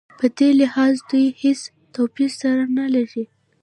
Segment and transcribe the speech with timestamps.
[0.19, 1.61] په دې لحاظ دوی هېڅ
[1.95, 3.25] توپیر سره نه لري.